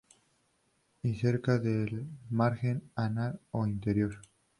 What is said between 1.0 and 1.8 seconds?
Y cerca